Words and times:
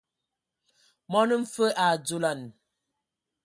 Mɔn 1.11 1.29
mfǝ 1.41 1.63
a 1.83 1.85
dzolan. 2.03 2.41